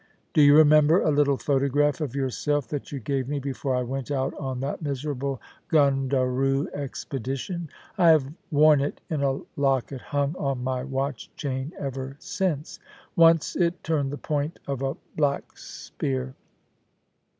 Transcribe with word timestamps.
Do 0.33 0.41
you 0.41 0.55
remember 0.57 0.99
a 1.01 1.11
little 1.11 1.37
photograph 1.37 2.01
of 2.01 2.15
yourself 2.15 2.67
that 2.69 2.91
you 2.91 2.99
gave 2.99 3.27
me 3.29 3.37
before 3.37 3.75
I 3.75 3.83
went 3.83 4.09
out 4.09 4.33
on 4.39 4.59
that 4.61 4.81
miserable 4.81 5.39
Gundaroo 5.69 6.67
expedition? 6.73 7.69
I 7.99 8.09
have 8.09 8.33
worn 8.49 8.81
it, 8.81 8.99
in 9.11 9.21
a 9.21 9.41
locket 9.55 10.01
hung 10.01 10.35
on 10.39 10.63
my 10.63 10.83
watch 10.83 11.29
chain, 11.35 11.71
ever 11.77 12.15
since; 12.17 12.79
once 13.15 13.55
it 13.55 13.83
turned 13.83 14.11
the 14.11 14.17
point 14.17 14.57
of 14.65 14.81
a 14.81 14.97
black's 15.15 15.63
spear. 15.65 16.33